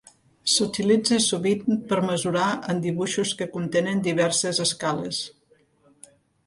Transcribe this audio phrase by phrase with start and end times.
[0.51, 5.23] S'utilitza sovint per mesurar en dibuixos que contenen diverses escales.